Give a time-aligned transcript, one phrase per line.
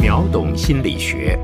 [0.00, 1.36] 秒懂心理学。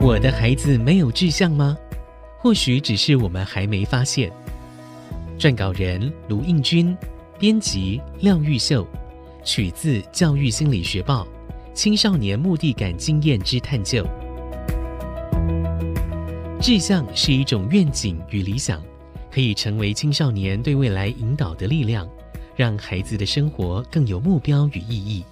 [0.00, 1.76] 我的孩子没有志向吗？
[2.38, 4.32] 或许只是我们还没发现。
[5.38, 6.96] 撰稿人卢应君，
[7.38, 8.86] 编辑廖玉秀，
[9.44, 11.24] 取自《教育心理学报》，
[11.74, 14.06] 青少年目的感经验之探究。
[16.60, 18.82] 志向是一种愿景与理想，
[19.30, 22.08] 可以成为青少年对未来引导的力量，
[22.58, 25.24] 让孩子的生活更有目标与意义。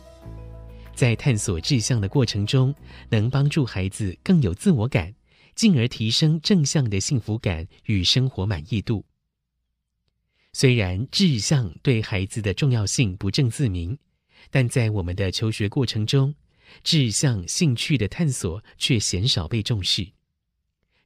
[0.95, 2.73] 在探索志向的过程中，
[3.09, 5.13] 能帮助孩子更有自我感，
[5.57, 9.05] 进而提升正向的幸福感与生活满意度。
[10.53, 13.99] 虽然志向对孩子的重要性不证自明，
[14.49, 16.33] 但在我们的求学过程中，
[16.85, 20.07] 志向兴趣的探索却鲜少被重视。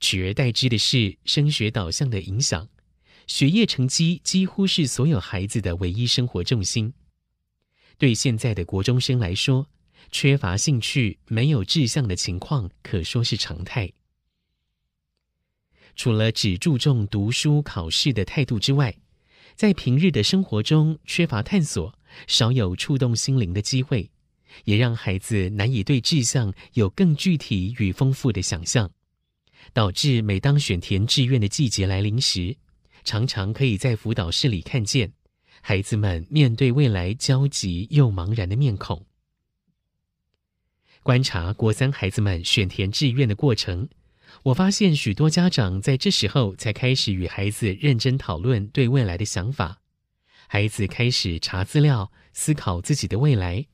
[0.01, 2.69] 取而代之的是升学导向的影响，
[3.31, 6.93] 学业成绩几乎是所有孩子的唯一生活重心。
[7.97, 9.69] 对现在的国中生来说，
[10.11, 13.93] 缺乏兴趣、没有志向的情况可说是常态。
[15.95, 18.93] 除了只注重读书考试的态度之外，
[19.55, 24.11] 在平日的生活中缺乏探索，少有触动心灵的机会，
[24.65, 28.91] 也让孩子难以对志向有更具体与丰富的想象。
[29.73, 32.57] 导致每当选填志愿的季节来临时，
[33.05, 35.13] 常常可以在辅导室里看见
[35.61, 39.07] 孩子们面对未来焦急又茫然的面孔。
[41.03, 43.89] 观察国三孩子们选填志愿的过程，
[44.45, 49.81] 我发现许多家长在这时候才开始与孩子认真讨论对未来的想法，
[50.47, 53.67] 孩子开始查资料，思考自己的未来，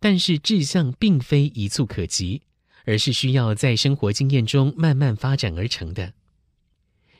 [0.00, 2.42] 但是志向并非一蹴可及。
[2.88, 6.12] 而是需要在生活经验中慢慢发展而成的。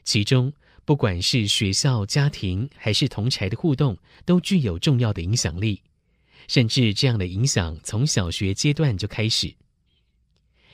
[0.04, 0.52] 其中，
[0.86, 5.82] 不管是学校、家庭，还是同侪的互动，都具有重要的影响力。
[6.46, 9.56] 甚至这样的影响从小学阶段就开始。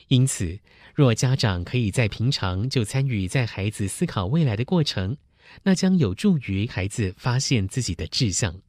[0.08, 0.60] 因此，
[0.94, 5.16] 若家长可以在平常就参与在孩子思考未来的过程，
[5.62, 8.60] 那将有助于孩子发现自己的志向。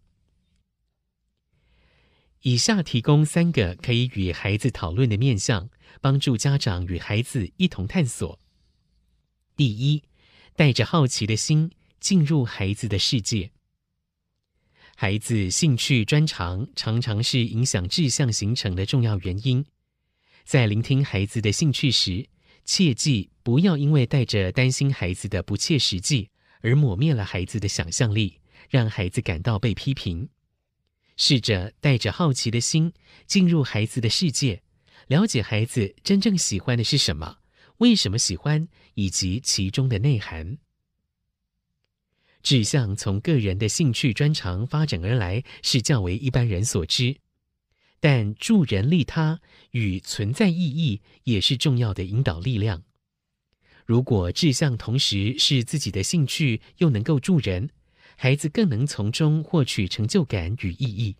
[2.43, 5.69] 以下提供三个可以与孩子讨论的面向，
[5.99, 8.39] 帮助家长与孩子一同探索。
[9.57, 10.03] 第一，
[10.55, 13.51] 带着好奇的心进入孩子的世界。
[14.95, 19.65] 孩子兴趣专长常常是影响志向形成的重要原因。
[20.43, 22.27] 在聆听孩子的兴趣时，
[22.63, 26.29] 切记不要因为带着担心孩子的不切实际
[26.61, 28.39] 而抹灭了孩子的想象力，
[28.69, 30.29] 让孩子感到被批评。
[31.17, 32.91] 试着带着好奇的心
[33.25, 34.61] 进入孩子的世界，
[35.07, 37.37] 了解孩子真正喜欢的是什么，
[37.77, 40.57] 为什么喜欢，以及其中的内涵。
[42.41, 47.17] 志向从个人的兴趣专长发展而来，是较为一般人所知，
[47.99, 49.39] 但助人利他
[49.71, 52.83] 与存在意义也是重要的引导力量。
[53.85, 57.69] 如果志向同时是自己的兴趣，又能够助人。
[58.15, 61.15] 孩子更能从中获取成就感与意义。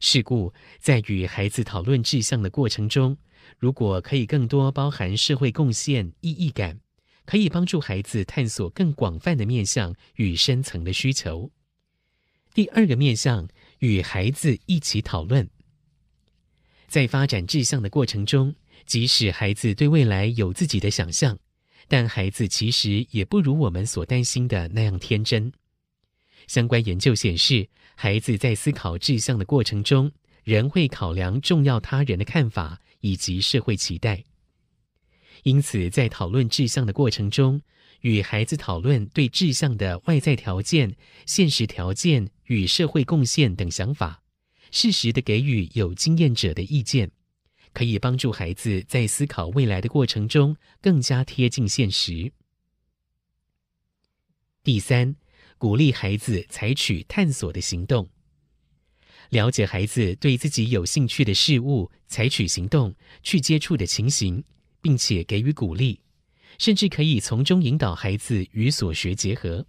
[0.00, 3.16] 是故，在与孩子讨论志向的过程中，
[3.58, 6.80] 如果可以更多包含社会贡献、意义感，
[7.24, 11.50] 可以帮助孩子探索更广泛的面向与深层的需求。
[12.54, 13.48] 第二个面向，
[13.78, 15.48] 与孩子一起讨论。
[16.86, 18.54] 在发展志向的过程中，
[18.84, 21.38] 即使孩子对未来有自己的想象，
[21.88, 25.52] 但孩子其实也不如我们所担心的那样天真。
[26.46, 30.10] 相关研究显示，孩子在思考志向的过程中，
[30.44, 34.24] 仍会考量重要他人的看法以及社会期待。
[35.44, 37.60] 因此，在讨论志向的过程中，
[38.00, 44.22] 与孩子讨论对志向的外在条件、现实条件与社会贡献等想法，
[44.70, 47.10] 适时地给予有经验者的意见，
[47.72, 52.32] 可以帮助孩子在思考未来的过程中更加贴近现实。
[54.62, 55.16] 第三。
[55.62, 58.10] 鼓励孩子采取探索的行动，
[59.30, 62.92] 了解孩子对自己有兴趣的事物，采取行动
[63.22, 64.42] 去接触的情形，
[64.80, 66.00] 并且给予鼓励，
[66.58, 69.64] 甚至可以从中引导孩子与所学结合。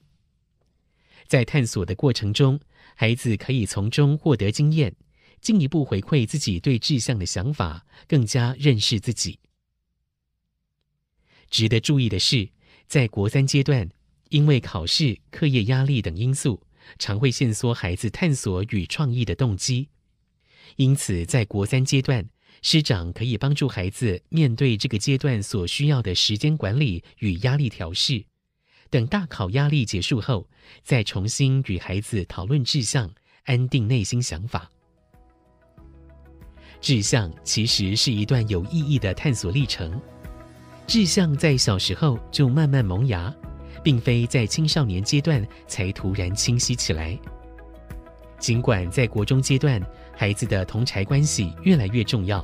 [1.28, 2.60] 在探索的过程中，
[2.96, 4.96] 孩子可以从中获得经验，
[5.42, 9.38] 进一步回馈自己对志向的想法，更加认识自己。
[11.52, 12.50] 值得注意的是，
[12.88, 13.88] 在国三阶段。
[14.34, 16.60] 因为考试、课业压力等因素，
[16.98, 19.90] 常会限缩孩子探索与创意的动机。
[20.78, 22.28] 因此，在国三阶段，
[22.64, 28.26] 师长可以帮助孩子面对这个阶段所需要的时间管理与压力调试。
[28.90, 30.50] 等大考压力结束后，
[30.82, 33.08] 再重新与孩子讨论志向，
[33.44, 34.68] 安定内心想法。
[36.82, 40.02] 志向其实是一段有意义的探索历程。
[40.88, 43.32] 志向在小时候就慢慢萌芽，
[43.84, 47.18] 并非在青少年阶段才突然清晰起来。
[48.40, 49.82] 尽管在国中阶段，
[50.16, 52.44] 孩子的同侪关系越来越重要，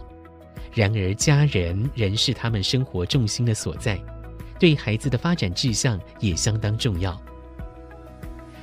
[0.74, 4.00] 然而家人仍是他们生活重心的所在，
[4.60, 7.20] 对孩子的发展志向也相当重要。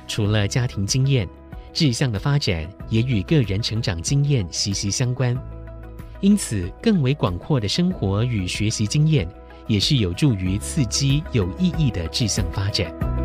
[0.07, 1.27] 除了家庭经验，
[1.73, 5.37] 志向的发展也与个人成长经验息息相关，
[6.21, 9.29] 因此更为广阔的生活与学习经验，
[9.67, 13.16] 也是有助于刺激有意义的志向发展。